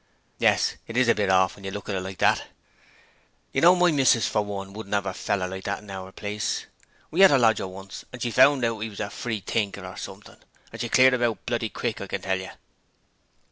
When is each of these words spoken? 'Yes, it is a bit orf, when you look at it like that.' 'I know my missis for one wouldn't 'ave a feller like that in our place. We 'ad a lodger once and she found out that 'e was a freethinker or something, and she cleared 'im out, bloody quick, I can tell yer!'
'Yes, 0.39 0.77
it 0.87 0.97
is 0.97 1.07
a 1.09 1.13
bit 1.13 1.29
orf, 1.29 1.55
when 1.55 1.63
you 1.63 1.69
look 1.69 1.87
at 1.87 1.93
it 1.93 1.99
like 2.01 2.17
that.' 2.17 2.45
'I 3.53 3.59
know 3.59 3.75
my 3.75 3.91
missis 3.91 4.27
for 4.27 4.41
one 4.41 4.73
wouldn't 4.73 4.95
'ave 4.95 5.07
a 5.07 5.13
feller 5.13 5.47
like 5.47 5.65
that 5.65 5.77
in 5.83 5.91
our 5.91 6.11
place. 6.11 6.65
We 7.11 7.23
'ad 7.23 7.29
a 7.29 7.37
lodger 7.37 7.67
once 7.67 8.03
and 8.11 8.19
she 8.19 8.31
found 8.31 8.65
out 8.65 8.79
that 8.79 8.83
'e 8.85 8.89
was 8.89 8.99
a 8.99 9.11
freethinker 9.11 9.85
or 9.85 9.97
something, 9.97 10.37
and 10.71 10.81
she 10.81 10.89
cleared 10.89 11.13
'im 11.13 11.21
out, 11.21 11.45
bloody 11.45 11.69
quick, 11.69 12.01
I 12.01 12.07
can 12.07 12.21
tell 12.21 12.39
yer!' 12.39 12.53